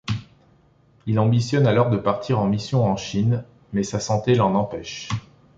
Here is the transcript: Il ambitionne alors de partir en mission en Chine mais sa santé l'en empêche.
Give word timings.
Il 1.05 1.19
ambitionne 1.19 1.67
alors 1.67 1.91
de 1.91 1.97
partir 1.97 2.39
en 2.39 2.47
mission 2.47 2.83
en 2.85 2.97
Chine 2.97 3.45
mais 3.71 3.83
sa 3.83 3.99
santé 3.99 4.33
l'en 4.33 4.55
empêche. 4.55 5.09